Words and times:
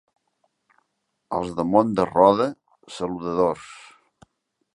Els 1.39 1.53
del 1.59 1.69
Mont 1.73 1.93
de 2.01 2.07
Roda, 2.09 2.49
saludadors. 2.99 3.71